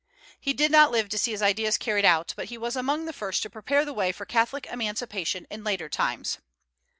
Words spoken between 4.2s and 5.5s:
Catholic emancipation